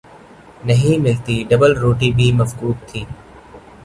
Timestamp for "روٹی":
1.81-2.09